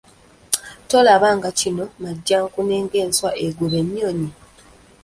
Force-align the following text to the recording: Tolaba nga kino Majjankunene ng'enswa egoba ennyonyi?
Tolaba 0.89 1.29
nga 1.37 1.49
kino 1.59 1.85
Majjankunene 2.03 2.81
ng'enswa 2.85 3.29
egoba 3.45 3.77
ennyonyi? 3.83 4.29